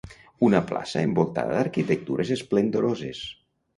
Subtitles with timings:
[0.45, 3.21] Una plaça envoltada d'arquitectures esplendoroses.